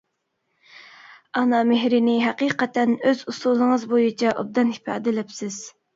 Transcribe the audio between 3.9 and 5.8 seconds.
بويىچە ئوبدان ئىپادىلەپسىز.